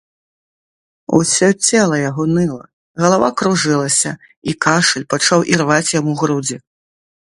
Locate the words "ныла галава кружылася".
2.33-4.11